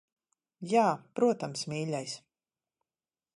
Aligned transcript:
Jā, 0.71 0.85
protams, 1.19 1.67
mīļais. 1.75 2.17